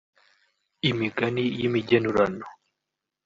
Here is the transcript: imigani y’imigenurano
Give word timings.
imigani 0.89 1.43
y’imigenurano 1.59 2.45